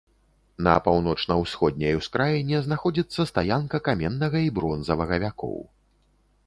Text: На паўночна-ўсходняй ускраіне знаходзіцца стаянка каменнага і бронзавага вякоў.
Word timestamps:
На 0.67 0.71
паўночна-ўсходняй 0.85 1.97
ускраіне 1.99 2.63
знаходзіцца 2.69 3.27
стаянка 3.33 3.77
каменнага 3.91 4.37
і 4.49 4.55
бронзавага 4.61 5.15
вякоў. 5.25 5.57